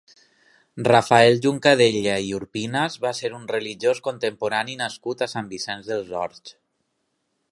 Rafael 0.85 1.35
Juncadella 1.45 2.15
i 2.29 2.31
Urpinas 2.37 2.95
va 3.03 3.13
ser 3.19 3.31
un 3.41 3.45
religiós 3.53 4.03
contemporani 4.09 4.79
nascut 4.83 5.21
a 5.27 5.31
Sant 5.37 5.55
Vicenç 5.55 5.93
dels 5.93 6.13
Horts. 6.23 6.57